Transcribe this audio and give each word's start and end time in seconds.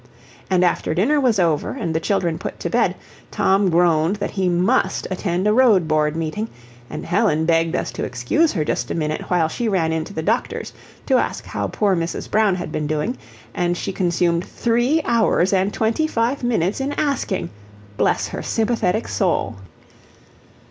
And 0.49 0.65
after 0.65 0.95
dinner 0.95 1.19
was 1.19 1.37
over 1.37 1.73
and 1.73 1.93
the 1.93 1.99
children 1.99 2.39
put 2.39 2.59
to 2.61 2.71
bed, 2.71 2.95
Tom 3.29 3.69
groaned 3.69 4.15
that 4.15 4.31
he 4.31 4.49
MUST 4.49 5.05
attend 5.11 5.45
a 5.47 5.53
road 5.53 5.87
board 5.87 6.15
meeting, 6.15 6.47
and 6.89 7.05
Helen 7.05 7.45
begged 7.45 7.75
us 7.75 7.91
to 7.91 8.03
excuse 8.03 8.53
her 8.53 8.65
just 8.65 8.89
a 8.89 8.95
minute 8.95 9.29
while 9.29 9.47
she 9.47 9.67
ran 9.69 9.91
into 9.93 10.11
the 10.11 10.23
doctor's 10.23 10.73
to 11.05 11.17
ask 11.19 11.45
how 11.45 11.67
poor 11.67 11.95
Mrs. 11.95 12.31
Brown 12.31 12.55
had 12.55 12.71
been 12.71 12.87
doing, 12.87 13.15
and 13.53 13.77
she 13.77 13.93
consumed 13.93 14.43
three 14.43 15.03
hours 15.05 15.53
and 15.53 15.71
twenty 15.71 16.07
five 16.07 16.41
minutes 16.43 16.81
in 16.81 16.93
asking, 16.93 17.51
bless 17.95 18.29
her 18.29 18.41
sympathetic 18.41 19.07
soul! 19.07 19.57